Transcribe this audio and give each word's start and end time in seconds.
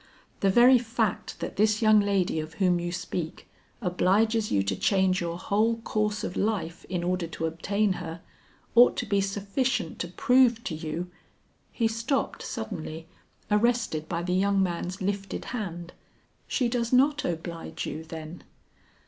The 0.39 0.49
very 0.49 0.79
fact 0.79 1.39
that 1.41 1.57
this 1.57 1.79
young 1.79 1.99
lady 1.99 2.39
of 2.39 2.55
whom 2.55 2.79
you 2.79 2.91
speak, 2.91 3.47
obliges 3.83 4.51
you 4.51 4.63
to 4.63 4.75
change 4.75 5.21
your 5.21 5.37
whole 5.37 5.77
course 5.81 6.23
of 6.23 6.35
life 6.35 6.85
in 6.85 7.03
order 7.03 7.27
to 7.27 7.45
obtain 7.45 7.93
her, 8.01 8.21
ought 8.73 8.97
to 8.97 9.05
be 9.05 9.21
sufficient 9.21 9.99
to 9.99 10.07
prove 10.07 10.63
to 10.63 10.73
you" 10.73 11.11
He 11.71 11.87
stopped 11.87 12.41
suddenly, 12.41 13.05
arrested 13.51 14.09
by 14.09 14.23
the 14.23 14.33
young 14.33 14.63
man's 14.63 15.03
lifted 15.03 15.45
hand. 15.53 15.93
"She 16.47 16.67
does 16.67 16.91
not 16.91 17.23
oblige 17.23 17.85
you, 17.85 18.03
then?" 18.03 18.41